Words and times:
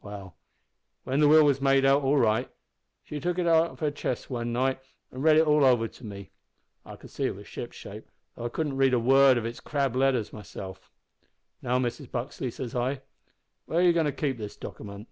"Well, 0.00 0.38
when 1.02 1.20
the 1.20 1.28
will 1.28 1.44
was 1.44 1.60
made 1.60 1.84
out 1.84 2.00
all 2.02 2.16
right, 2.16 2.50
she 3.02 3.20
took 3.20 3.38
it 3.38 3.46
out 3.46 3.66
of 3.68 3.80
her 3.80 3.90
chest 3.90 4.30
one 4.30 4.50
night 4.50 4.80
an' 5.12 5.20
read 5.20 5.36
it 5.36 5.46
all 5.46 5.62
over 5.62 5.86
to 5.88 6.06
me. 6.06 6.30
I 6.86 6.96
could 6.96 7.10
see 7.10 7.24
it 7.24 7.34
was 7.36 7.46
shipshape, 7.46 8.08
though 8.34 8.46
I 8.46 8.48
couldn't 8.48 8.78
read 8.78 8.94
a 8.94 8.98
word 8.98 9.36
of 9.36 9.44
its 9.44 9.60
crabbed 9.60 9.94
letters 9.94 10.32
myself. 10.32 10.90
"`Now 11.62 11.78
Mrs 11.82 12.10
Buxley,' 12.10 12.50
says 12.50 12.74
I, 12.74 13.02
`where 13.68 13.74
are 13.74 13.82
you 13.82 13.92
goin' 13.92 14.06
to 14.06 14.12
keep 14.12 14.38
that 14.38 14.56
dockiment?' 14.58 15.06